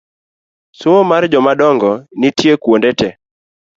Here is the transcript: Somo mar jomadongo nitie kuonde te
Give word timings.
Somo 0.79 1.01
mar 1.11 1.23
jomadongo 1.33 1.89
nitie 2.19 2.53
kuonde 2.63 2.91
te 2.99 3.09